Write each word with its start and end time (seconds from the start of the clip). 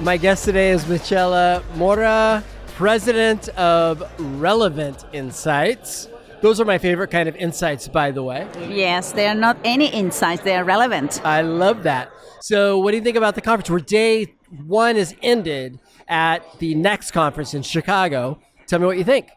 My 0.00 0.16
guest 0.16 0.44
today 0.44 0.70
is 0.70 0.86
Michela 0.88 1.62
Mora, 1.76 2.42
president 2.74 3.48
of 3.50 4.02
Relevant 4.40 5.04
Insights. 5.12 6.08
Those 6.42 6.60
are 6.60 6.64
my 6.64 6.78
favorite 6.78 7.12
kind 7.12 7.28
of 7.28 7.36
insights, 7.36 7.86
by 7.86 8.10
the 8.10 8.22
way. 8.22 8.48
Yes, 8.68 9.12
they 9.12 9.28
are 9.28 9.36
not 9.36 9.56
any 9.64 9.86
insights, 9.86 10.42
they 10.42 10.56
are 10.56 10.64
relevant. 10.64 11.24
I 11.24 11.42
love 11.42 11.84
that. 11.84 12.10
So, 12.40 12.80
what 12.80 12.90
do 12.90 12.96
you 12.96 13.04
think 13.04 13.16
about 13.16 13.36
the 13.36 13.40
conference? 13.40 13.70
Where 13.70 13.78
day 13.78 14.34
one 14.66 14.96
is 14.96 15.14
ended 15.22 15.78
at 16.08 16.42
the 16.58 16.74
next 16.74 17.12
conference 17.12 17.54
in 17.54 17.62
Chicago. 17.62 18.40
Tell 18.66 18.80
me 18.80 18.86
what 18.86 18.98
you 18.98 19.04
think. 19.04 19.28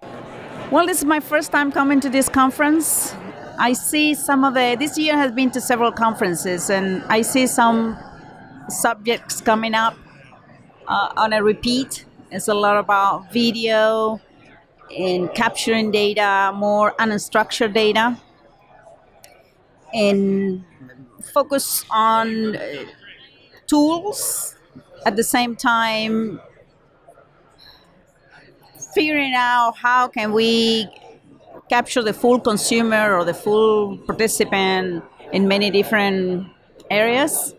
Well, 0.71 0.88
this 0.88 0.98
is 0.98 1.05
my 1.05 1.20
first 1.20 1.52
time 1.52 1.71
coming 1.71 2.00
to 2.00 2.10
this 2.10 2.28
conference. 2.28 3.16
I 3.60 3.74
see 3.74 4.16
some 4.16 4.44
of 4.44 4.55
the, 4.55 4.76
this 4.78 4.98
year 4.98 5.16
has 5.16 5.32
been 5.32 5.52
to 5.52 5.62
several 5.62 5.92
conferences, 5.92 6.71
and 6.71 7.04
I 7.04 7.21
see 7.21 7.46
some 7.46 7.96
subjects 8.70 9.39
coming 9.39 9.76
up 9.76 9.96
uh, 10.87 11.14
on 11.18 11.33
a 11.33 11.43
repeat. 11.43 12.05
It's 12.32 12.47
a 12.47 12.54
lot 12.54 12.77
about 12.77 13.32
video 13.32 14.19
and 14.96 15.33
capturing 15.33 15.91
data, 15.91 16.51
more 16.55 16.93
unstructured 17.00 17.73
data, 17.73 18.18
and 19.93 20.63
focus 21.33 21.86
on 21.89 22.55
uh, 22.55 22.86
tools 23.68 24.55
at 25.05 25.15
the 25.15 25.23
same 25.23 25.55
time 25.55 26.39
figuring 28.93 29.33
out 29.35 29.75
how 29.77 30.07
can 30.07 30.32
we 30.32 30.88
capture 31.69 32.02
the 32.02 32.13
full 32.13 32.39
consumer 32.39 33.16
or 33.16 33.23
the 33.23 33.33
full 33.33 33.97
participant 33.99 35.03
in 35.33 35.47
many 35.47 35.69
different 35.69 36.47
areas 36.89 37.53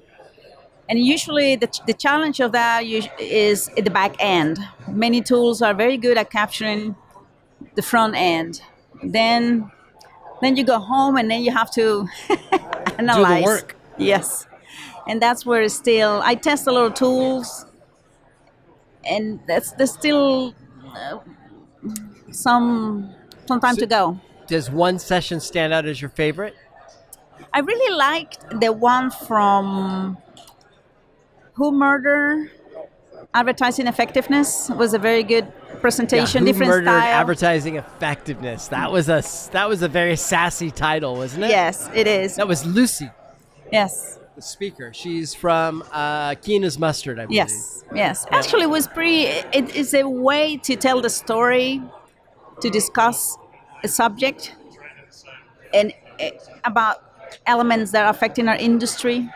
and 0.88 0.98
usually 0.98 1.56
the, 1.56 1.69
the 1.87 1.92
challenge 1.92 2.41
of 2.41 2.52
that 2.52 2.84
is 3.19 3.69
at 3.77 3.84
the 3.84 3.91
back 3.91 4.15
end. 4.19 4.59
Many 4.88 5.21
tools 5.23 5.60
are 5.63 5.74
very 5.74 5.96
good 5.99 6.16
at 6.18 6.30
capturing 6.30 6.96
the 7.74 7.82
front 7.82 8.15
end. 8.16 8.63
Then 9.02 9.71
then 10.40 10.57
you 10.57 10.65
go 10.65 10.79
home 10.79 11.16
and 11.16 11.30
then 11.30 11.43
you 11.43 11.51
have 11.52 11.71
to 11.73 12.07
analyze 12.98 13.24
Do 13.38 13.40
the 13.40 13.43
work. 13.45 13.76
yes. 13.98 14.46
And 15.09 15.21
that's 15.23 15.45
where 15.46 15.68
still 15.68 16.21
i 16.24 16.35
test 16.35 16.66
a 16.66 16.73
lot 16.73 16.87
of 16.87 16.95
tools 16.95 17.65
and 19.04 19.41
that's 19.46 19.73
there's 19.73 19.93
still 19.93 20.54
uh, 20.95 21.18
some 22.30 23.10
some 23.46 23.60
time 23.60 23.74
So- 23.74 23.80
to 23.80 23.87
go. 23.87 24.20
Does 24.46 24.70
one 24.70 24.98
session 24.98 25.41
stand 25.41 25.73
out 25.74 25.85
as 25.87 26.01
your 26.01 26.10
favorite? 26.10 26.54
i 27.52 27.60
really 27.60 27.95
liked 27.96 28.38
the 28.60 28.73
one 28.73 29.10
from 29.10 30.16
who 31.59 31.73
murder 31.73 32.51
advertising 33.34 33.87
effectiveness 33.87 34.70
was 34.70 34.95
a 34.95 34.98
very 34.98 35.23
good 35.23 35.52
presentation 35.80 36.40
Who 36.42 36.46
different 36.52 36.70
murdered 36.70 36.87
style 36.87 37.20
advertising 37.20 37.76
effectiveness? 37.76 38.68
That 38.68 38.90
was 38.90 39.09
a 39.09 39.16
s- 39.16 39.48
that 39.48 39.68
was 39.68 39.82
a 39.82 39.88
very 39.88 40.16
sassy 40.16 40.70
title, 40.70 41.16
wasn't 41.16 41.45
it? 41.45 41.51
yes 41.51 41.90
it 41.95 42.06
is 42.06 42.36
That 42.36 42.48
was 42.48 42.64
Lucy, 42.64 43.10
yes 43.73 44.18
the 44.36 44.42
speaker. 44.42 44.92
She's 44.95 45.34
from 45.34 45.82
uh, 45.90 46.36
Keen 46.36 46.62
as 46.62 46.79
Mustard, 46.79 47.18
I 47.18 47.26
believe. 47.26 47.38
Yes, 47.38 47.84
yes. 47.92 48.24
Actually, 48.30 48.62
it 48.62 48.70
was 48.70 48.86
pretty. 48.86 49.23
It 49.52 49.74
is 49.74 49.92
a 49.95 50.09
way 50.09 50.56
to 50.59 50.76
tell 50.76 51.01
the 51.02 51.10
story, 51.10 51.82
to 52.60 52.70
discuss 52.70 53.36
a 53.82 53.88
subject, 53.88 54.54
and 55.74 55.92
eh, 56.20 56.30
about 56.62 56.98
elements 57.46 57.90
that 57.90 58.04
are 58.04 58.10
affecting 58.10 58.46
our 58.46 58.54
industry. 58.54 59.29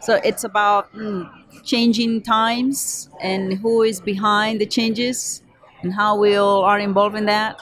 So 0.00 0.20
it's 0.24 0.44
about 0.44 0.92
mm, 0.92 1.28
changing 1.64 2.22
times 2.22 3.10
and 3.20 3.54
who 3.54 3.82
is 3.82 4.00
behind 4.00 4.60
the 4.60 4.66
changes 4.66 5.42
and 5.82 5.92
how 5.92 6.16
we 6.18 6.36
all 6.36 6.62
are 6.62 6.78
involved 6.78 7.16
in 7.16 7.26
that. 7.26 7.60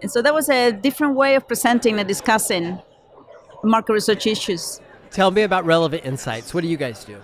And 0.00 0.10
so 0.10 0.22
that 0.22 0.32
was 0.32 0.48
a 0.48 0.72
different 0.72 1.14
way 1.14 1.34
of 1.34 1.46
presenting 1.46 1.98
and 1.98 2.08
discussing 2.08 2.80
market 3.62 3.92
research 3.92 4.26
issues. 4.26 4.80
Tell 5.10 5.30
me 5.30 5.42
about 5.42 5.66
relevant 5.66 6.04
insights. 6.04 6.54
What 6.54 6.62
do 6.62 6.68
you 6.68 6.76
guys 6.76 7.04
do? 7.04 7.18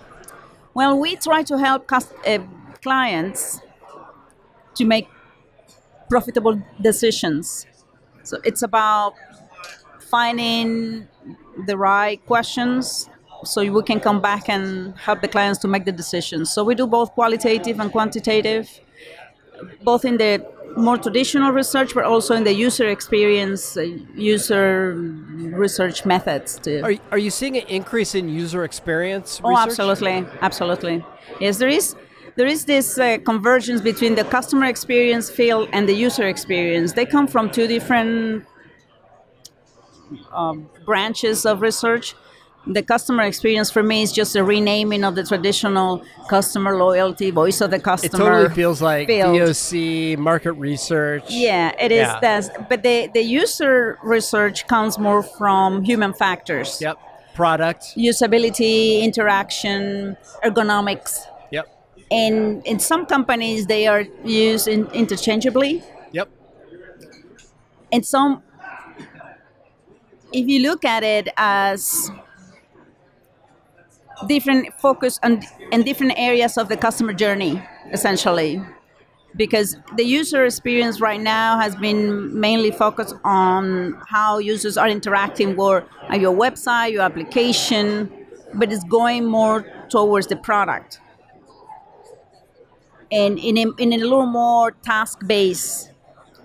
Well, 0.73 0.97
we 0.99 1.15
try 1.15 1.41
to 1.43 1.57
help 1.57 1.87
cus- 1.87 2.13
uh, 2.25 2.39
clients 2.83 3.61
to 4.75 4.85
make 4.85 5.07
profitable 6.09 6.61
decisions. 6.79 7.65
So 8.23 8.37
it's 8.43 8.61
about 8.61 9.15
finding 9.99 11.07
the 11.65 11.77
right 11.77 12.23
questions 12.25 13.09
so 13.43 13.61
we 13.71 13.83
can 13.83 13.99
come 13.99 14.21
back 14.21 14.49
and 14.49 14.97
help 14.97 15.21
the 15.21 15.27
clients 15.27 15.59
to 15.59 15.67
make 15.67 15.85
the 15.85 15.91
decisions. 15.91 16.51
So 16.51 16.63
we 16.63 16.75
do 16.75 16.87
both 16.87 17.11
qualitative 17.11 17.79
and 17.79 17.91
quantitative, 17.91 18.79
both 19.83 20.05
in 20.05 20.17
the 20.17 20.45
more 20.75 20.97
traditional 20.97 21.51
research, 21.51 21.93
but 21.93 22.03
also 22.03 22.35
in 22.35 22.43
the 22.43 22.53
user 22.53 22.87
experience, 22.87 23.77
uh, 23.77 23.81
user 24.15 24.93
research 24.95 26.05
methods. 26.05 26.59
To 26.59 26.81
Are, 26.81 26.93
are 27.11 27.17
you 27.17 27.31
seeing 27.31 27.57
an 27.57 27.67
increase 27.67 28.15
in 28.15 28.29
user 28.29 28.63
experience? 28.63 29.41
Oh, 29.43 29.57
absolutely, 29.57 30.25
absolutely. 30.41 31.05
Yes, 31.39 31.57
there 31.57 31.69
is. 31.69 31.95
There 32.35 32.45
is 32.45 32.65
this 32.65 32.99
uh, 32.99 33.17
convergence 33.25 33.81
between 33.81 34.13
the 34.13 34.23
customer 34.23 34.67
experience 34.67 35.27
field 35.27 35.69
and 35.73 35.89
the 35.89 35.93
user 35.93 36.27
experience. 36.27 36.93
They 36.93 37.05
come 37.05 37.25
from 37.25 37.49
two 37.49 37.65
different 37.65 38.45
um, 40.31 40.69
branches 40.85 41.47
of 41.47 41.61
research. 41.61 42.15
The 42.69 42.83
customer 42.83 43.23
experience 43.23 43.71
for 43.71 43.81
me 43.83 44.01
is 44.03 44.11
just 44.11 44.35
a 44.35 44.43
renaming 44.43 45.03
of 45.03 45.15
the 45.15 45.23
traditional 45.23 46.03
customer 46.29 46.75
loyalty, 46.77 47.31
voice 47.31 47.61
of 47.61 47.71
the 47.71 47.79
customer. 47.79 48.13
It 48.13 48.17
totally 48.17 48.55
feels 48.55 48.81
like 48.81 49.07
field. 49.07 49.35
VOC, 49.35 50.17
market 50.17 50.53
research. 50.53 51.23
Yeah, 51.29 51.73
it 51.79 51.91
is. 51.91 51.99
Yeah. 51.99 52.19
That, 52.19 52.69
but 52.69 52.83
the, 52.83 53.09
the 53.13 53.21
user 53.21 53.97
research 54.03 54.67
comes 54.67 54.99
more 54.99 55.23
from 55.23 55.83
human 55.83 56.13
factors. 56.13 56.79
Yep. 56.81 56.97
Product. 57.35 57.83
Usability, 57.95 59.01
interaction, 59.01 60.17
ergonomics. 60.43 61.19
Yep. 61.51 61.67
and 62.11 62.65
in 62.65 62.79
some 62.79 63.05
companies 63.05 63.67
they 63.67 63.87
are 63.87 64.01
used 64.25 64.67
in, 64.67 64.87
interchangeably 64.91 65.83
Yep. 66.11 66.29
and 67.91 68.05
some 68.05 68.43
if 70.33 70.47
you 70.47 70.59
look 70.59 70.83
at 70.85 71.03
it 71.03 71.29
as 71.37 72.11
different 74.27 74.79
focus 74.79 75.19
on 75.23 75.41
in 75.71 75.83
different 75.83 76.13
areas 76.17 76.57
of 76.57 76.69
the 76.69 76.77
customer 76.77 77.13
journey 77.13 77.61
essentially. 77.91 78.61
Because 79.35 79.77
the 79.95 80.03
user 80.03 80.45
experience 80.45 80.99
right 80.99 81.21
now 81.21 81.59
has 81.59 81.75
been 81.75 82.39
mainly 82.39 82.71
focused 82.71 83.13
on 83.23 83.95
how 84.07 84.39
users 84.39 84.77
are 84.77 84.87
interacting 84.87 85.55
with 85.55 85.83
your 86.13 86.35
website 86.35 86.93
your 86.93 87.03
application 87.03 88.11
but 88.53 88.71
it's 88.71 88.83
going 88.85 89.25
more 89.25 89.65
towards 89.89 90.27
the 90.27 90.35
product. 90.35 90.99
And 93.11 93.37
in 93.39 93.57
a, 93.57 93.65
in 93.77 93.93
a 93.93 93.97
little 93.97 94.25
more 94.25 94.71
task 94.71 95.19
based 95.25 95.91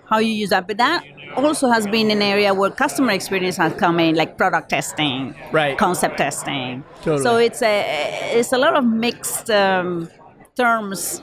how 0.09 0.19
you 0.19 0.31
use 0.31 0.49
that. 0.49 0.67
But 0.67 0.77
that 0.77 1.03
also 1.35 1.69
has 1.69 1.87
been 1.87 2.11
an 2.11 2.21
area 2.21 2.53
where 2.53 2.69
customer 2.69 3.11
experience 3.11 3.57
has 3.57 3.73
come 3.73 3.99
in 3.99 4.15
like 4.15 4.37
product 4.37 4.69
testing 4.69 5.35
Right. 5.51 5.77
concept 5.77 6.17
testing 6.17 6.83
Totally. 7.01 7.23
so 7.23 7.37
it's 7.37 7.61
a 7.61 8.33
it's 8.39 8.51
a 8.53 8.57
lot 8.57 8.75
of 8.75 8.85
mixed 8.85 9.49
um, 9.49 10.09
terms 10.55 11.21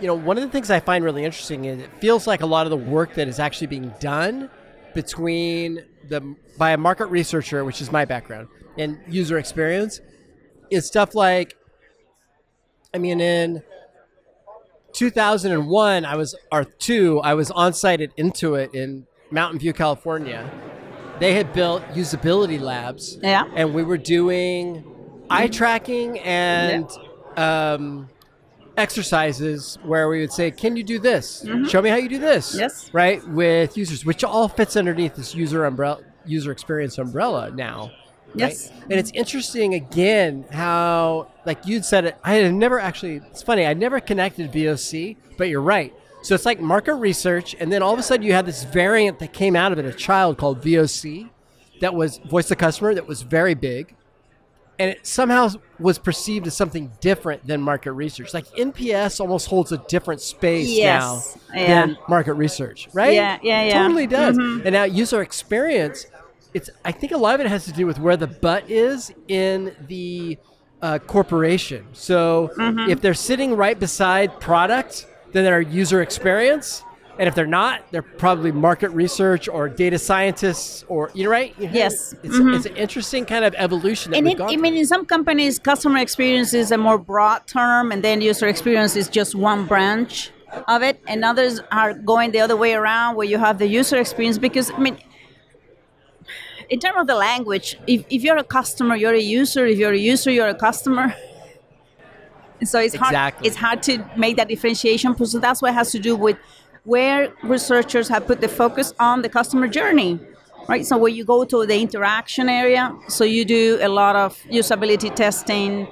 you 0.00 0.08
know, 0.08 0.14
one 0.14 0.36
of 0.36 0.42
the 0.42 0.50
things 0.50 0.68
I 0.68 0.80
find 0.80 1.04
really 1.04 1.24
interesting 1.24 1.64
is 1.66 1.78
it 1.78 1.88
feels 2.00 2.26
like 2.26 2.40
a 2.40 2.46
lot 2.46 2.66
of 2.66 2.70
the 2.70 2.76
work 2.76 3.14
that 3.14 3.28
is 3.28 3.38
actually 3.38 3.68
being 3.68 3.92
done 4.00 4.50
between 4.94 5.84
the 6.08 6.34
by 6.58 6.72
a 6.72 6.76
market 6.76 7.06
researcher, 7.06 7.64
which 7.64 7.80
is 7.80 7.92
my 7.92 8.04
background, 8.04 8.48
and 8.76 8.98
user 9.08 9.38
experience 9.38 10.00
is 10.72 10.86
stuff 10.88 11.14
like 11.14 11.54
I 12.92 12.98
mean 12.98 13.20
in 13.20 13.62
2001 14.92 16.04
I 16.04 16.16
was 16.16 16.34
or 16.50 16.64
2 16.64 17.20
I 17.20 17.34
was 17.34 17.50
on 17.50 17.72
site 17.72 18.00
at 18.00 18.16
Intuit 18.16 18.74
in 18.74 19.06
Mountain 19.30 19.58
View, 19.60 19.72
California. 19.72 20.50
They 21.18 21.34
had 21.34 21.52
built 21.52 21.82
usability 21.94 22.60
labs 22.60 23.18
Yeah. 23.22 23.44
and 23.54 23.74
we 23.74 23.82
were 23.82 23.98
doing 23.98 24.84
eye 25.30 25.48
tracking 25.48 26.18
and 26.20 26.88
um, 27.36 28.08
exercises 28.76 29.78
where 29.84 30.08
we 30.08 30.20
would 30.20 30.32
say, 30.32 30.50
"Can 30.50 30.76
you 30.76 30.82
do 30.82 30.98
this? 30.98 31.46
Show 31.68 31.82
me 31.82 31.90
how 31.90 31.96
you 31.96 32.08
do 32.08 32.18
this." 32.18 32.50
Mm-hmm. 32.52 32.60
Yes. 32.60 32.90
right 32.92 33.26
with 33.28 33.76
users, 33.76 34.04
which 34.04 34.24
all 34.24 34.48
fits 34.48 34.76
underneath 34.76 35.14
this 35.14 35.34
user 35.34 35.64
umbrella, 35.64 36.00
user 36.26 36.50
experience 36.52 36.98
umbrella 36.98 37.50
now. 37.54 37.90
Right? 38.34 38.50
Yes. 38.50 38.70
and 38.90 38.92
it's 38.92 39.10
interesting 39.12 39.74
again 39.74 40.44
how, 40.50 41.28
like 41.46 41.66
you'd 41.66 41.84
said 41.84 42.04
it, 42.04 42.16
I 42.24 42.34
had 42.34 42.54
never 42.54 42.78
actually. 42.80 43.16
It's 43.30 43.42
funny, 43.42 43.66
I 43.66 43.74
never 43.74 44.00
connected 44.00 44.52
VOC, 44.52 45.16
but 45.38 45.48
you're 45.48 45.60
right. 45.62 45.94
So 46.22 46.34
it's 46.34 46.46
like 46.46 46.60
market 46.60 46.94
research, 46.94 47.56
and 47.58 47.72
then 47.72 47.82
all 47.82 47.92
of 47.92 47.98
a 47.98 48.02
sudden 48.02 48.24
you 48.24 48.32
have 48.32 48.46
this 48.46 48.62
variant 48.64 49.18
that 49.18 49.32
came 49.32 49.56
out 49.56 49.72
of 49.72 49.78
it, 49.78 49.84
a 49.84 49.92
child 49.92 50.38
called 50.38 50.60
VOC, 50.62 51.28
that 51.80 51.94
was 51.94 52.18
voice 52.18 52.48
the 52.48 52.56
customer, 52.56 52.94
that 52.94 53.06
was 53.08 53.22
very 53.22 53.54
big 53.54 53.94
and 54.78 54.90
it 54.90 55.06
somehow 55.06 55.48
was 55.78 55.98
perceived 55.98 56.46
as 56.46 56.56
something 56.56 56.90
different 57.00 57.46
than 57.46 57.60
market 57.60 57.92
research. 57.92 58.32
Like 58.32 58.46
NPS 58.56 59.20
almost 59.20 59.46
holds 59.46 59.70
a 59.70 59.78
different 59.86 60.20
space 60.20 60.68
Yes, 60.70 61.36
now 61.52 61.60
yeah. 61.60 61.66
than 61.86 61.98
market 62.08 62.34
research, 62.34 62.88
right? 62.94 63.12
Yeah, 63.12 63.38
yeah, 63.42 63.64
yeah. 63.64 63.82
Totally 63.82 64.06
does. 64.06 64.36
Mhm. 64.36 64.64
And 64.64 64.72
now 64.72 64.84
user 64.84 65.20
experience, 65.20 66.06
it's 66.54 66.70
I 66.84 66.92
think 66.92 67.12
a 67.12 67.16
lot 67.16 67.34
of 67.34 67.40
it 67.40 67.48
has 67.48 67.64
to 67.66 67.72
do 67.72 67.86
with 67.86 67.98
where 67.98 68.16
the 68.16 68.26
butt 68.26 68.70
is 68.70 69.12
in 69.28 69.74
the 69.88 70.38
uh, 70.82 70.98
corporation. 70.98 71.86
So 71.92 72.50
Mm-hmm. 72.58 72.90
if 72.90 73.00
they're 73.00 73.14
sitting 73.14 73.56
right 73.56 73.78
beside 73.78 74.40
product, 74.40 75.06
then 75.32 75.44
they're 75.44 75.60
user 75.60 76.02
experience. 76.02 76.82
And 77.18 77.28
if 77.28 77.34
they're 77.34 77.46
not, 77.46 77.82
they're 77.92 78.02
probably 78.02 78.52
market 78.52 78.88
research 78.90 79.46
or 79.46 79.68
data 79.68 79.98
scientists 79.98 80.82
or 80.88 81.10
you 81.14 81.24
know 81.24 81.30
right. 81.30 81.54
Yes. 81.58 82.14
it's, 82.22 82.36
Mhm. 82.36 82.56
it's 82.56 82.66
an 82.66 82.76
interesting 82.76 83.24
kind 83.26 83.44
of 83.44 83.54
evolution 83.58 84.12
that 84.12 84.18
And 84.18 84.28
it, 84.28 84.40
I 84.40 84.56
mean, 84.56 84.74
in 84.74 84.86
some 84.86 85.04
companies, 85.04 85.58
customer 85.58 85.98
experience 85.98 86.54
is 86.54 86.70
a 86.72 86.78
more 86.78 86.98
broad 86.98 87.46
term, 87.46 87.92
and 87.92 88.02
then 88.02 88.20
user 88.22 88.46
experience 88.48 88.96
is 88.96 89.08
just 89.08 89.34
one 89.34 89.66
branch 89.66 90.30
of 90.68 90.82
it. 90.82 91.00
And 91.06 91.22
others 91.24 91.60
are 91.70 91.92
going 91.94 92.30
the 92.32 92.40
other 92.40 92.56
way 92.56 92.72
around, 92.74 93.16
where 93.16 93.26
you 93.26 93.38
have 93.38 93.58
the 93.58 93.66
user 93.68 93.98
experience. 93.98 94.38
Because 94.38 94.70
I 94.70 94.78
mean, 94.78 94.96
in 96.68 96.80
terms 96.80 96.96
of 96.98 97.06
the 97.06 97.14
language, 97.14 97.76
if, 97.86 98.04
if 98.10 98.22
you're 98.22 98.36
a 98.36 98.44
customer, 98.44 98.96
you're 98.96 99.14
a 99.14 99.20
user. 99.20 99.66
If 99.66 99.78
you're 99.78 99.92
a 99.92 99.98
user, 99.98 100.30
you're 100.30 100.48
a 100.48 100.54
customer. 100.54 101.14
So 102.64 102.78
it's 102.78 102.94
hard. 102.94 103.10
Exactly. 103.10 103.48
It's 103.48 103.56
hard 103.56 103.82
to 103.84 104.04
make 104.16 104.36
that 104.36 104.46
differentiation. 104.46 105.16
So 105.26 105.40
that's 105.40 105.60
what 105.60 105.72
it 105.72 105.74
has 105.74 105.90
to 105.92 105.98
do 105.98 106.14
with 106.14 106.36
where 106.84 107.32
researchers 107.42 108.08
have 108.08 108.26
put 108.26 108.40
the 108.40 108.48
focus 108.48 108.92
on 109.00 109.22
the 109.22 109.28
customer 109.28 109.68
journey, 109.68 110.20
right? 110.68 110.84
So 110.86 110.96
when 110.96 111.14
you 111.14 111.24
go 111.24 111.44
to 111.44 111.66
the 111.66 111.80
interaction 111.80 112.48
area, 112.48 112.96
so 113.08 113.24
you 113.24 113.44
do 113.44 113.78
a 113.80 113.88
lot 113.88 114.16
of 114.16 114.36
usability 114.44 115.14
testing. 115.14 115.88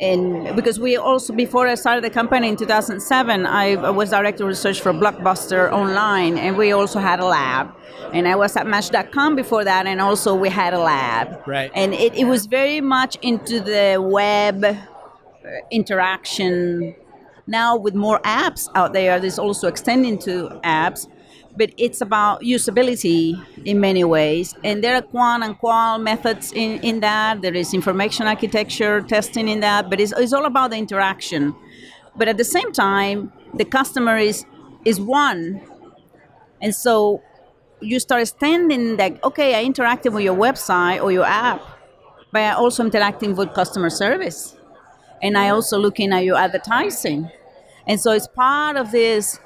And 0.00 0.54
because 0.54 0.78
we 0.78 0.96
also, 0.96 1.32
before 1.32 1.66
I 1.66 1.74
started 1.74 2.04
the 2.04 2.10
company 2.10 2.48
in 2.48 2.56
2007, 2.56 3.46
I 3.46 3.90
was 3.90 4.10
director 4.10 4.44
of 4.44 4.48
research 4.48 4.80
for 4.80 4.92
Blockbuster 4.92 5.72
Online, 5.72 6.36
and 6.36 6.56
we 6.56 6.72
also 6.72 6.98
had 6.98 7.20
a 7.20 7.24
lab. 7.24 7.74
And 8.12 8.28
I 8.28 8.36
was 8.36 8.56
at 8.56 8.66
Match.com 8.66 9.36
before 9.36 9.64
that, 9.64 9.86
and 9.86 10.00
also 10.00 10.34
we 10.34 10.50
had 10.50 10.74
a 10.74 10.78
lab. 10.78 11.40
Right. 11.46 11.70
And 11.74 11.94
it, 11.94 12.14
it 12.14 12.24
was 12.24 12.46
very 12.46 12.80
much 12.80 13.16
into 13.22 13.58
the 13.60 13.98
web 14.00 14.64
uh, 14.64 14.74
interaction. 15.70 16.94
Now, 17.46 17.76
with 17.76 17.94
more 17.94 18.20
apps 18.20 18.68
out 18.74 18.92
there, 18.92 19.18
there's 19.18 19.38
also 19.38 19.66
extending 19.66 20.18
to 20.20 20.60
apps, 20.62 21.06
but 21.56 21.72
it's 21.76 22.00
about 22.00 22.42
usability 22.42 23.34
in 23.64 23.80
many 23.80 24.04
ways. 24.04 24.54
And 24.62 24.82
there 24.84 24.94
are 24.94 25.02
quant 25.02 25.42
and 25.42 25.58
qual 25.58 25.98
methods 25.98 26.52
in, 26.52 26.80
in 26.80 27.00
that. 27.00 27.42
There 27.42 27.54
is 27.54 27.72
information 27.72 28.26
architecture 28.26 29.00
testing 29.00 29.48
in 29.48 29.60
that, 29.60 29.90
but 29.90 30.00
it's, 30.00 30.12
it's 30.12 30.32
all 30.32 30.46
about 30.46 30.70
the 30.70 30.76
interaction. 30.76 31.54
But 32.16 32.28
at 32.28 32.36
the 32.36 32.44
same 32.44 32.72
time, 32.72 33.32
the 33.54 33.64
customer 33.64 34.16
is, 34.16 34.44
is 34.84 35.00
one. 35.00 35.62
And 36.60 36.74
so 36.74 37.22
you 37.80 38.00
start 38.00 38.26
standing 38.28 38.96
that, 38.96 39.22
okay, 39.24 39.54
I 39.54 39.64
interacted 39.64 40.12
with 40.12 40.24
your 40.24 40.36
website 40.36 41.02
or 41.02 41.12
your 41.12 41.26
app, 41.26 41.62
but 42.32 42.42
I 42.42 42.52
also 42.52 42.84
interacting 42.84 43.34
with 43.34 43.52
customer 43.54 43.90
service 43.90 44.56
and 45.22 45.36
I 45.36 45.50
also 45.50 45.78
looking 45.78 46.12
at 46.12 46.24
your 46.24 46.36
advertising. 46.36 47.30
And 47.86 48.00
so 48.00 48.12
it's 48.12 48.26
part 48.26 48.76
of 48.76 48.92
this 48.92 49.38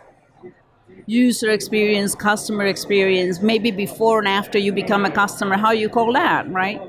user 1.07 1.51
experience, 1.51 2.15
customer 2.15 2.67
experience, 2.67 3.41
maybe 3.41 3.71
before 3.71 4.19
and 4.21 4.29
after 4.29 4.59
you 4.59 4.73
become 4.73 5.05
a 5.05 5.11
customer, 5.11 5.57
how 5.57 5.73
you 5.73 5.89
call 5.89 6.13
that, 6.13 6.51
right? 6.51 6.81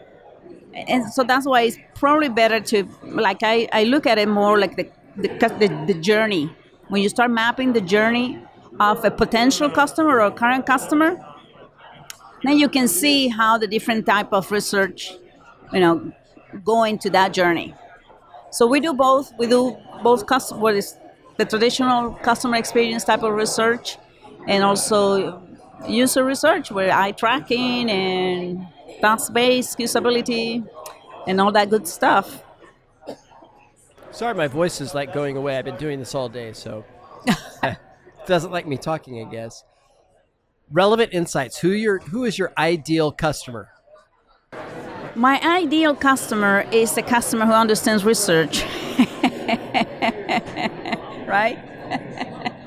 And 0.74 1.12
so 1.14 1.24
that's 1.24 1.46
why 1.46 1.62
it's 1.64 1.78
probably 1.96 2.30
better 2.30 2.60
to, 2.60 2.88
like, 3.04 3.44
I, 3.44 3.68
I 3.74 3.84
look 3.84 4.08
at 4.08 4.18
it 4.18 4.28
more 4.30 4.60
like 4.60 4.76
the, 4.78 4.90
the, 5.18 5.28
the, 5.30 5.94
the 5.94 6.00
journey. 6.00 6.50
When 6.88 7.02
you 7.02 7.10
start 7.10 7.32
mapping 7.32 7.74
the 7.74 7.82
journey 7.82 8.40
of 8.80 9.04
a 9.06 9.12
potential 9.12 9.70
customer 9.70 10.22
or 10.22 10.32
current 10.32 10.66
customer, 10.66 11.18
then 12.44 12.58
you 12.58 12.70
can 12.70 12.88
see 12.88 13.28
how 13.28 13.58
the 13.58 13.68
different 13.68 14.06
type 14.06 14.34
of 14.34 14.52
research, 14.52 15.12
you 15.74 15.80
know, 15.80 16.12
go 16.64 16.84
into 16.84 17.10
that 17.10 17.34
journey. 17.34 17.74
So 18.52 18.68
we 18.68 18.80
do 18.82 18.94
both. 18.94 19.34
We 19.40 19.48
do 19.48 19.78
both 20.04 20.28
cus- 20.28 20.54
what 20.54 20.76
is 20.76 20.98
the 21.42 21.50
traditional 21.50 22.12
customer 22.12 22.58
experience 22.58 23.04
type 23.04 23.24
of 23.24 23.34
research, 23.34 23.98
and 24.48 24.64
also 24.64 25.42
user 25.88 26.24
research, 26.24 26.72
where 26.72 26.92
eye 26.92 27.12
tracking 27.12 27.90
and 27.90 28.68
task-based 29.02 29.80
usability, 29.80 30.64
and 31.28 31.42
all 31.42 31.52
that 31.52 31.70
good 31.70 31.88
stuff. 31.88 32.44
Sorry, 34.12 34.36
my 34.36 34.48
voice 34.48 34.82
is 34.82 34.94
like 34.94 35.14
going 35.14 35.36
away. 35.36 35.58
I've 35.58 35.66
been 35.66 35.78
doing 35.78 35.98
this 35.98 36.14
all 36.14 36.30
day, 36.30 36.54
so 36.54 36.86
it 37.26 37.78
doesn't 38.28 38.52
like 38.52 38.68
me 38.68 38.78
talking. 38.78 39.26
I 39.26 39.32
guess. 39.32 39.64
Relevant 40.70 41.12
insights. 41.12 41.58
Who 41.58 41.70
your 41.70 42.00
who 42.00 42.26
is 42.26 42.38
your 42.38 42.54
ideal 42.58 43.12
customer? 43.12 43.70
My 45.16 45.42
ideal 45.42 45.96
customer 45.96 46.68
is 46.72 46.96
a 46.98 47.02
customer 47.02 47.46
who 47.46 47.54
understands 47.54 48.06
research. 48.06 48.64
Right? 51.32 51.58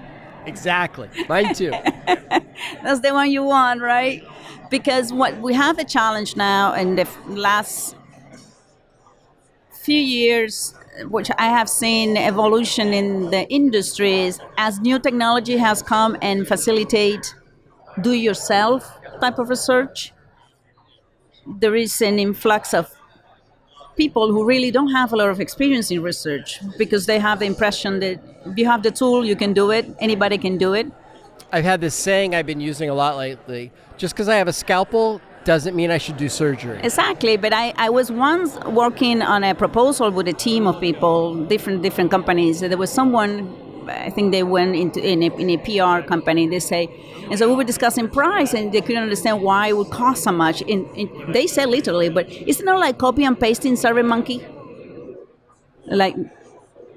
Exactly. 0.47 1.09
Mine 1.29 1.55
too. 1.55 1.71
That's 2.83 3.01
the 3.01 3.13
one 3.13 3.31
you 3.31 3.43
want, 3.43 3.81
right? 3.81 4.23
Because 4.71 5.13
what 5.13 5.41
we 5.41 5.55
have 5.55 5.79
a 5.79 5.85
challenge 5.85 6.37
now 6.37 6.75
in 6.75 6.97
the 6.97 7.09
last 7.29 7.97
few 9.71 9.99
years, 9.99 10.75
which 11.09 11.31
I 11.39 11.47
have 11.47 11.69
seen 11.69 12.17
evolution 12.17 12.93
in 12.95 13.31
the 13.31 13.47
industries 13.49 14.39
as 14.57 14.81
new 14.81 14.99
technology 14.99 15.57
has 15.59 15.83
come 15.83 16.17
and 16.23 16.47
facilitate 16.47 17.35
do-yourself 18.01 18.99
type 19.21 19.39
of 19.39 19.49
research. 19.49 20.13
There 21.47 21.75
is 21.75 22.01
an 22.03 22.19
influx 22.19 22.75
of 22.75 22.95
people 23.97 24.33
who 24.33 24.45
really 24.45 24.71
don't 24.71 24.91
have 24.93 25.13
a 25.13 25.17
lot 25.17 25.29
of 25.29 25.41
experience 25.41 25.91
in 25.91 26.03
research 26.03 26.61
because 26.79 27.07
they 27.07 27.19
have 27.19 27.39
the 27.39 27.47
impression 27.47 28.01
that 28.01 28.19
if 28.47 28.59
you 28.59 28.67
have 28.67 28.83
the 28.83 28.91
tool, 28.91 29.25
you 29.25 29.37
can 29.37 29.53
do 29.53 29.71
it. 29.71 29.87
Anybody 29.99 30.39
can 30.39 30.59
do 30.59 30.75
it. 30.75 30.87
I've 31.53 31.65
had 31.65 31.81
this 31.81 31.95
saying 31.95 32.35
I've 32.35 32.47
been 32.47 32.61
using 32.61 32.91
a 32.91 32.95
lot 32.95 33.17
lately. 33.17 33.71
Just 33.97 34.15
because 34.15 34.29
I 34.29 34.37
have 34.37 34.49
a 34.49 34.53
scalpel 34.53 35.21
doesn't 35.45 35.77
mean 35.77 35.91
I 35.91 35.99
should 35.99 36.17
do 36.17 36.29
surgery. 36.29 36.81
Exactly, 36.83 37.37
but 37.37 37.53
I, 37.53 37.73
I 37.77 37.91
was 37.91 38.11
once 38.11 38.57
working 38.67 39.23
on 39.23 39.45
a 39.45 39.55
proposal 39.55 40.11
with 40.11 40.27
a 40.27 40.33
team 40.33 40.67
of 40.67 40.81
people, 40.81 41.45
different 41.45 41.83
different 41.83 42.11
companies. 42.11 42.61
There 42.61 42.77
was 42.77 42.91
someone, 42.91 43.55
I 43.89 44.11
think 44.11 44.33
they 44.33 44.43
went 44.43 44.75
into 44.75 45.01
in 45.07 45.23
a, 45.23 45.27
in 45.37 45.51
a 45.51 45.59
PR 45.59 46.07
company. 46.07 46.49
They 46.49 46.61
say, 46.61 46.89
and 47.31 47.39
so 47.39 47.49
we 47.49 47.55
were 47.55 47.65
discussing 47.65 48.09
price, 48.09 48.55
and 48.55 48.73
they 48.73 48.81
couldn't 48.81 49.03
understand 49.03 49.43
why 49.43 49.69
it 49.69 49.77
would 49.77 49.91
cost 49.91 50.25
so 50.25 50.33
much. 50.33 50.63
And, 50.63 50.87
in 50.97 51.33
they 51.33 51.47
said 51.47 51.69
literally, 51.69 52.09
but 52.09 52.29
isn't 52.29 52.67
it 52.67 52.73
like 52.73 52.99
copy 52.99 53.25
and 53.25 53.39
pasting 53.39 53.77
Survey 53.77 54.03
Monkey? 54.03 54.45
Like 55.87 56.17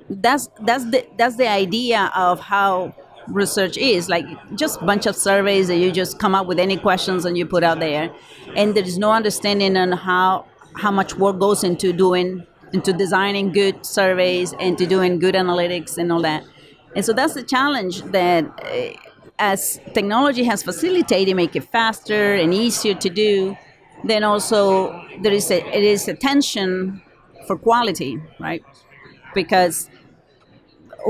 that's 0.10 0.50
that's 0.62 0.86
the 0.86 1.06
that's 1.18 1.36
the 1.36 1.48
idea 1.48 2.12
of 2.16 2.40
how 2.40 2.96
research 3.28 3.78
is 3.78 4.08
like 4.08 4.26
just 4.56 4.82
a 4.82 4.86
bunch 4.86 5.06
of 5.06 5.16
surveys 5.16 5.68
that 5.68 5.78
you 5.78 5.92
just 5.92 6.18
come 6.18 6.34
up 6.34 6.48
with 6.48 6.60
any 6.60 6.78
questions 6.78 7.26
and 7.26 7.38
you 7.38 7.46
put 7.46 7.64
out 7.64 7.80
there. 7.80 8.10
And 8.56 8.76
there 8.76 8.84
is 8.84 8.98
no 8.98 9.12
understanding 9.12 9.76
on 9.76 9.92
how 9.92 10.46
how 10.76 10.92
much 10.92 11.16
work 11.16 11.40
goes 11.40 11.64
into 11.64 11.92
doing 11.94 12.46
into 12.74 12.94
designing 12.94 13.52
good 13.52 13.86
surveys 13.86 14.54
and 14.60 14.78
to 14.78 14.86
doing 14.86 15.20
good 15.20 15.36
analytics 15.36 15.98
and 15.98 16.12
all 16.12 16.22
that. 16.22 16.44
And 16.96 17.06
so 17.06 17.14
that's 17.14 17.34
the 17.34 17.44
challenge 17.44 18.02
that 18.12 18.46
uh, 18.64 18.98
as 19.40 19.80
technology 19.94 20.44
has 20.44 20.64
facilitated 20.64 21.36
make 21.36 21.56
it 21.56 21.64
faster 21.64 22.36
and 22.36 22.54
easier 22.54 22.96
to 22.96 23.10
do 23.10 23.56
then 24.04 24.24
also 24.24 25.06
there 25.22 25.32
is 25.32 25.52
a 25.52 25.60
it 25.76 25.84
is 25.84 26.08
a 26.08 26.14
tension 26.14 27.02
for 27.46 27.58
quality 27.58 28.20
right 28.40 28.64
because 29.38 29.90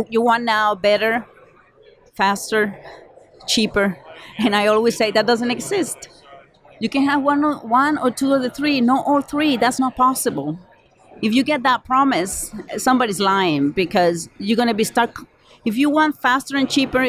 you 0.10 0.22
want 0.22 0.44
now 0.44 0.76
better 0.76 1.26
faster, 2.14 2.76
cheaper, 3.48 3.98
and 4.38 4.54
I 4.56 4.68
always 4.68 4.98
say 4.98 5.12
that 5.12 5.26
doesn't 5.26 5.52
exist. 5.52 6.10
You 6.80 6.90
can 6.90 7.04
have 7.06 7.22
one, 7.24 7.44
or, 7.44 7.56
one 7.56 7.98
or 7.98 8.12
two 8.12 8.34
of 8.34 8.42
the 8.42 8.50
three, 8.50 8.82
not 8.82 9.06
all 9.08 9.22
three. 9.22 9.56
That's 9.56 9.80
not 9.80 9.96
possible. 9.96 10.60
If 11.22 11.34
you 11.34 11.44
get 11.44 11.64
that 11.64 11.86
promise, 11.86 12.52
somebody's 12.78 13.20
lying 13.20 13.72
because 13.72 14.30
you're 14.40 14.58
going 14.58 14.68
to 14.68 14.80
be 14.84 14.84
stuck. 14.84 15.26
If 15.64 15.78
you 15.78 15.90
want 15.90 16.22
faster 16.22 16.58
and 16.58 16.70
cheaper, 16.70 17.04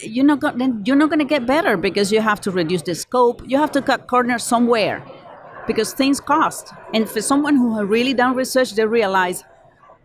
you're 0.00 0.24
not 0.24 0.40
going. 0.40 0.58
Then 0.58 0.82
you're 0.86 1.00
not 1.02 1.08
going 1.08 1.24
to 1.26 1.30
get 1.36 1.46
better 1.46 1.76
because 1.76 2.12
you 2.12 2.20
have 2.20 2.40
to 2.42 2.50
reduce 2.50 2.82
the 2.82 2.94
scope. 2.94 3.42
You 3.46 3.58
have 3.58 3.72
to 3.72 3.82
cut 3.82 4.06
corners 4.06 4.44
somewhere 4.44 5.02
because 5.66 5.92
things 5.92 6.20
cost. 6.20 6.72
And 6.94 7.08
for 7.08 7.20
someone 7.20 7.56
who 7.56 7.76
has 7.78 7.86
really 7.88 8.14
done 8.14 8.36
research, 8.36 8.74
they 8.74 8.86
realize 8.86 9.42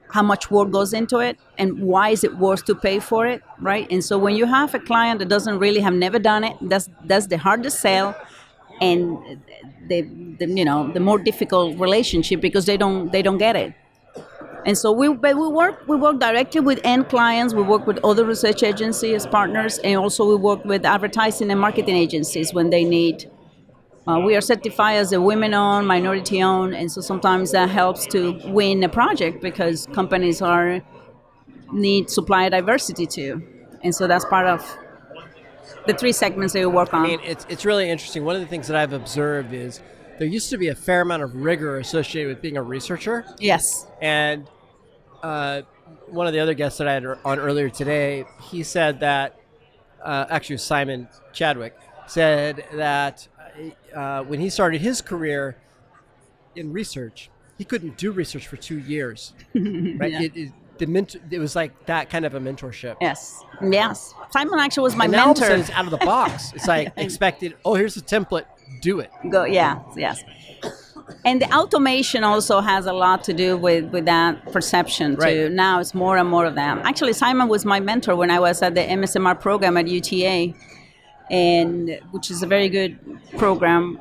how 0.10 0.24
much 0.24 0.50
work 0.50 0.72
goes 0.72 0.94
into 0.94 1.20
it 1.20 1.38
and 1.58 1.80
why 1.80 2.10
is 2.10 2.24
it 2.24 2.38
worth 2.38 2.64
to 2.66 2.74
pay 2.74 3.00
for 3.00 3.26
it 3.28 3.42
right 3.60 3.88
and 3.92 4.04
so 4.04 4.18
when 4.18 4.36
you 4.36 4.46
have 4.46 4.74
a 4.74 4.80
client 4.80 5.20
that 5.20 5.28
doesn't 5.28 5.60
really 5.60 5.80
have 5.82 5.94
never 5.94 6.20
done 6.20 6.44
it 6.44 6.56
that's 6.62 6.90
that's 7.06 7.28
the 7.28 7.38
hardest 7.38 7.80
sell 7.80 8.16
and 8.82 9.18
the, 9.88 10.02
the 10.40 10.48
you 10.48 10.66
know 10.66 10.92
the 10.92 11.00
more 11.00 11.18
difficult 11.18 11.78
relationship 11.80 12.42
because 12.42 12.66
they 12.66 12.78
don't 12.78 13.12
they 13.12 13.22
don't 13.22 13.38
get 13.38 13.56
it. 13.56 13.74
And 14.66 14.78
so 14.78 14.92
we 14.92 15.14
but 15.14 15.38
we 15.38 15.48
work 15.48 15.88
we 15.88 15.96
work 15.96 16.20
directly 16.20 16.62
with 16.62 16.80
end 16.84 17.10
clients. 17.10 17.54
We 17.54 17.64
work 17.64 17.88
with 17.88 18.04
other 18.04 18.26
research 18.26 18.64
agencies 18.64 19.26
partners, 19.26 19.78
and 19.80 19.98
also 19.98 20.28
we 20.28 20.36
work 20.36 20.66
with 20.66 20.86
advertising 20.86 21.52
and 21.52 21.60
marketing 21.60 21.96
agencies 21.96 22.54
when 22.54 22.70
they 22.70 22.84
need. 22.84 23.30
Uh, 24.08 24.20
we 24.20 24.36
are 24.36 24.42
certified 24.42 24.96
as 24.96 25.12
a 25.12 25.20
women-owned, 25.20 25.86
minority-owned, 25.86 26.74
and 26.74 26.90
so 26.92 27.02
sometimes 27.02 27.52
that 27.52 27.70
helps 27.70 28.06
to 28.08 28.40
win 28.46 28.82
a 28.84 28.90
project 28.90 29.42
because 29.42 29.86
companies 29.94 30.42
are 30.42 30.82
need 31.74 32.10
supply 32.10 32.48
diversity 32.48 33.06
too, 33.06 33.44
and 33.84 33.94
so 33.94 34.08
that's 34.08 34.24
part 34.26 34.48
of 34.48 34.78
the 35.86 35.94
three 35.94 36.14
segments 36.14 36.54
that 36.54 36.60
we 36.60 36.66
work 36.66 36.94
on. 36.94 37.06
I 37.06 37.08
mean, 37.08 37.20
it's 37.24 37.46
it's 37.50 37.66
really 37.66 37.90
interesting. 37.90 38.24
One 38.24 38.36
of 38.36 38.42
the 38.42 38.48
things 38.48 38.68
that 38.68 38.78
I've 38.78 38.94
observed 38.94 39.54
is 39.54 39.82
there 40.20 40.28
used 40.28 40.50
to 40.52 40.58
be 40.58 40.70
a 40.70 40.76
fair 40.76 41.02
amount 41.02 41.24
of 41.24 41.36
rigor 41.36 41.78
associated 41.78 42.30
with 42.30 42.42
being 42.42 42.56
a 42.56 42.64
researcher, 42.64 43.26
yes. 43.40 43.88
and 44.02 44.48
uh, 45.22 45.64
one 46.08 46.28
of 46.28 46.34
the 46.34 46.40
other 46.40 46.54
guests 46.54 46.78
that 46.78 46.88
I 46.88 46.94
had 46.94 47.06
on 47.06 47.40
earlier 47.40 47.70
today, 47.70 48.26
he 48.50 48.64
said 48.64 49.02
that 49.02 49.38
uh, 50.02 50.26
actually 50.30 50.58
Simon 50.58 51.10
Chadwick 51.34 51.76
said 52.08 52.64
that 52.74 53.28
uh, 53.96 54.24
when 54.24 54.40
he 54.40 54.50
started 54.50 54.82
his 54.82 55.02
career 55.02 55.58
in 56.56 56.72
research, 56.74 57.30
he 57.58 57.64
couldn't 57.64 57.98
do 57.98 58.12
research 58.12 58.48
for 58.48 58.58
two 58.58 58.80
years. 58.80 59.34
Right? 59.56 60.12
Yeah. 60.12 60.22
It, 60.22 60.38
it, 60.38 60.52
the 60.78 60.86
ment- 60.86 61.16
it 61.32 61.40
was 61.40 61.56
like 61.56 61.88
that 61.88 62.10
kind 62.10 62.24
of 62.24 62.36
a 62.36 62.40
mentorship. 62.40 62.98
Yes. 63.02 63.44
Yes. 63.64 64.14
Simon 64.30 64.60
actually 64.60 64.84
was 64.84 64.96
my 64.96 65.06
and 65.06 65.12
now 65.12 65.26
all 65.26 65.32
of 65.32 65.38
a 65.38 65.42
mentor. 65.42 65.56
it's 65.58 65.70
out 65.72 65.86
of 65.86 65.92
the 65.92 65.98
box. 65.98 66.52
It's 66.56 66.68
like 66.68 66.94
expected. 66.98 67.56
Oh, 67.66 67.74
here's 67.74 67.98
a 67.98 68.02
template. 68.02 68.46
Do 68.82 69.00
it. 69.00 69.10
Go, 69.32 69.46
yeah, 69.46 69.80
yes. 69.96 70.24
And 71.26 71.42
the 71.42 71.52
automation 71.52 72.24
also 72.24 72.60
has 72.60 72.86
a 72.86 72.94
lot 72.94 73.24
to 73.24 73.34
do 73.34 73.58
with, 73.58 73.86
with 73.86 74.06
that 74.06 74.52
perception 74.52 75.16
too. 75.16 75.22
Right. 75.22 75.52
Now 75.52 75.80
it's 75.80 75.94
more 75.96 76.18
and 76.18 76.30
more 76.30 76.46
of 76.46 76.56
that. 76.56 76.78
Actually, 76.86 77.14
Simon 77.14 77.48
was 77.48 77.66
my 77.66 77.80
mentor 77.80 78.16
when 78.16 78.30
I 78.30 78.40
was 78.40 78.62
at 78.62 78.76
the 78.76 78.82
MSMR 78.82 79.40
program 79.40 79.78
at 79.78 79.88
UTA, 79.88 80.54
and 81.30 82.00
which 82.12 82.32
is 82.32 82.44
a 82.44 82.48
very 82.48 82.70
good 82.70 82.98
program. 83.38 84.00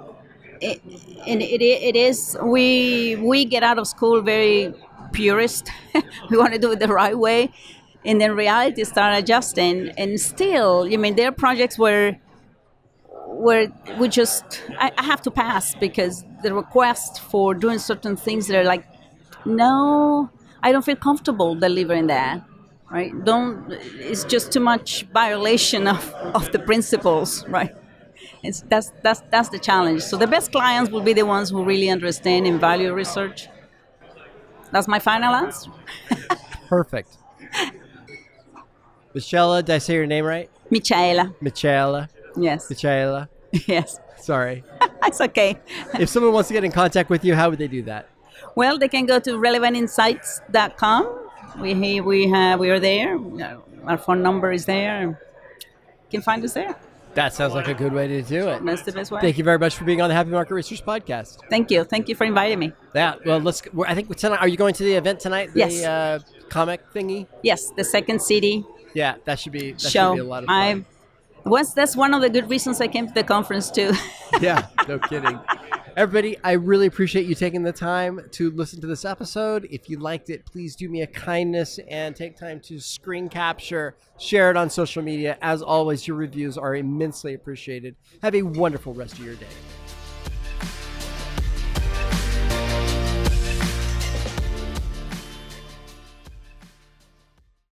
And 0.63 1.43
it, 1.43 1.61
it 1.63 1.97
is 1.97 2.37
we 2.43 3.17
we 3.17 3.45
get 3.45 3.63
out 3.63 3.79
of 3.79 3.87
school 3.87 4.23
very 4.23 4.73
purist. 5.13 5.71
we 6.31 6.37
want 6.39 6.53
to 6.53 6.59
do 6.59 6.73
it 6.73 6.79
the 6.79 6.89
right 6.89 7.17
way, 7.19 7.53
and 8.05 8.21
then 8.21 8.35
reality 8.35 8.85
start 8.85 9.19
adjusting. 9.19 9.91
And 9.99 10.19
still, 10.21 10.89
I 10.91 10.97
mean, 10.97 11.17
there 11.17 11.29
are 11.29 11.33
projects 11.33 11.79
where 11.79 12.21
where 13.27 13.73
we 13.99 14.09
just 14.09 14.63
I, 14.79 14.93
I 14.97 15.05
have 15.05 15.21
to 15.23 15.31
pass 15.31 15.75
because 15.75 16.25
the 16.43 16.55
request 16.55 17.21
for 17.21 17.55
doing 17.55 17.79
certain 17.79 18.17
things 18.17 18.47
that 18.47 18.57
are 18.59 18.65
like 18.65 18.85
no 19.45 20.31
i 20.63 20.73
don't 20.73 20.85
feel 20.85 20.97
comfortable 20.97 21.55
delivering 21.55 22.07
that 22.07 22.43
right 22.91 23.13
don't 23.25 23.71
it's 23.73 24.25
just 24.25 24.53
too 24.53 24.61
much 24.61 25.05
violation 25.13 25.89
of, 25.89 26.13
of 26.35 26.51
the 26.53 26.59
principles 26.59 27.47
right 27.49 27.75
it's 28.43 28.63
that's 28.69 28.93
that's 29.03 29.23
that's 29.31 29.49
the 29.49 29.59
challenge 29.59 30.03
so 30.03 30.17
the 30.17 30.27
best 30.27 30.53
clients 30.53 30.91
will 30.91 31.01
be 31.01 31.13
the 31.13 31.25
ones 31.25 31.51
who 31.51 31.65
really 31.65 31.91
understand 31.91 32.47
and 32.47 32.61
value 32.61 32.93
research 32.93 33.49
that's 34.71 34.89
my 34.89 34.99
final 34.99 35.35
answer 35.35 35.71
Perfect. 36.69 37.17
Michela, 39.15 39.63
did 39.63 39.77
I 39.77 39.79
say 39.79 39.95
your 39.95 40.07
name 40.07 40.25
right? 40.25 40.51
michaela 40.71 41.33
Michela. 41.41 42.09
yes 42.37 42.69
Michela. 42.69 43.29
yes 43.67 44.01
Sorry. 44.19 44.65
it's 45.05 45.21
okay 45.21 45.57
if 46.01 46.09
someone 46.09 46.33
wants 46.33 46.49
to 46.49 46.55
get 46.55 46.65
in 46.65 46.73
contact 46.73 47.09
with 47.11 47.25
you, 47.25 47.35
how 47.37 47.49
would 47.51 47.59
they 47.61 47.69
do 47.69 47.83
that? 47.83 48.09
Well, 48.57 48.79
they 48.79 48.89
can 48.89 49.07
go 49.07 49.19
to 49.21 49.31
relevantinsights.com. 49.33 51.26
We 51.61 52.01
we 52.01 52.29
have 52.29 52.61
we 52.61 52.71
are 52.71 52.81
there. 52.81 53.19
Our 53.85 53.99
phone 53.99 54.23
number 54.23 54.53
is 54.53 54.67
there. 54.67 55.03
You 55.03 56.11
can 56.11 56.23
find 56.23 56.45
us 56.45 56.55
there. 56.55 56.77
That 57.15 57.33
sounds 57.33 57.55
like 57.55 57.67
a 57.69 57.73
good 57.73 57.95
way 57.95 58.07
to 58.09 58.23
do 58.23 58.49
it. 58.49 58.63
That's 58.63 58.83
the 58.83 58.93
best 58.93 59.11
way. 59.11 59.23
Thank 59.23 59.39
you 59.39 59.45
very 59.45 59.59
much 59.59 59.75
for 59.75 59.85
being 59.85 60.03
on 60.03 60.11
the 60.11 60.15
Happy 60.15 60.29
Market 60.29 60.53
Research 60.53 60.85
Podcast. 60.85 61.39
Thank 61.49 61.71
you. 61.71 61.83
Thank 61.85 62.09
you 62.11 62.15
for 62.15 62.25
inviting 62.25 62.59
me. 62.59 62.73
Yeah. 62.95 63.15
Well, 63.25 63.39
let's. 63.39 63.63
I 63.87 63.95
think 63.95 64.15
tonight. 64.17 64.41
Are 64.41 64.49
you 64.49 64.59
going 64.59 64.75
to 64.75 64.85
the 64.85 64.93
event 64.93 65.21
tonight? 65.21 65.55
The, 65.55 65.61
Yes. 65.61 65.83
Uh, 65.83 66.19
comic 66.51 66.83
thingy. 66.93 67.27
Yes, 67.43 67.71
the 67.71 67.85
second 67.85 68.21
city. 68.21 68.67
Yeah, 68.93 69.17
that 69.25 69.39
should 69.41 69.53
be. 69.53 69.73
That 69.73 69.81
show. 69.81 70.11
should 70.11 70.17
be 70.17 70.21
a 70.21 70.25
lot 70.25 70.43
of 70.43 70.49
fun. 70.49 70.85
I 71.47 71.49
was 71.49 71.73
that's 71.73 71.97
one 71.97 72.13
of 72.13 72.21
the 72.21 72.29
good 72.29 72.51
reasons 72.51 72.81
I 72.81 72.89
came 72.89 73.07
to 73.07 73.15
the 73.15 73.25
conference 73.25 73.71
too. 73.71 73.93
yeah, 74.41 74.67
no 74.89 74.99
kidding. 74.99 75.39
Everybody, 75.97 76.37
I 76.45 76.53
really 76.53 76.85
appreciate 76.85 77.25
you 77.25 77.35
taking 77.35 77.63
the 77.63 77.73
time 77.73 78.21
to 78.33 78.51
listen 78.51 78.83
to 78.83 78.87
this 78.87 79.07
episode. 79.07 79.67
If 79.71 79.89
you 79.89 79.99
liked 79.99 80.29
it, 80.29 80.45
please 80.45 80.77
do 80.77 80.91
me 80.91 81.01
a 81.01 81.07
kindness 81.07 81.81
and 81.89 82.15
take 82.15 82.37
time 82.37 82.61
to 82.65 82.79
screen 82.81 83.31
capture, 83.31 83.97
share 84.19 84.51
it 84.51 84.59
on 84.59 84.69
social 84.69 85.03
media. 85.03 85.39
As 85.41 85.63
always, 85.63 86.07
your 86.07 86.19
reviews 86.19 86.59
are 86.59 86.77
immensely 86.77 87.33
appreciated. 87.33 87.97
Have 88.21 88.35
a 88.35 88.43
wonderful 88.43 88.93
rest 88.93 89.15
of 89.15 89.25
your 89.25 89.37
day. 89.37 89.47